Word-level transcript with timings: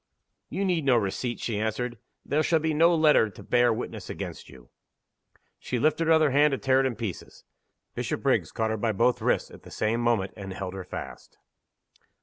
"You 0.49 0.65
need 0.65 0.83
no 0.83 0.97
receipt," 0.97 1.39
she 1.39 1.59
answered. 1.59 1.99
"There 2.25 2.41
shall 2.41 2.57
be 2.57 2.73
no 2.73 2.95
letter 2.95 3.29
to 3.29 3.43
bear 3.43 3.71
witness 3.71 4.09
against 4.09 4.49
you!" 4.49 4.71
She 5.59 5.77
lifted 5.77 6.07
her 6.07 6.13
other 6.13 6.31
hand 6.31 6.53
to 6.53 6.57
tear 6.57 6.79
it 6.79 6.87
in 6.87 6.95
pieces. 6.95 7.43
Bishopriggs 7.93 8.51
caught 8.51 8.71
her 8.71 8.77
by 8.77 8.93
both 8.93 9.21
wrists, 9.21 9.51
at 9.51 9.61
the 9.61 9.69
same 9.69 10.01
moment, 10.01 10.33
and 10.35 10.53
held 10.53 10.73
her 10.73 10.83
fast. 10.83 11.37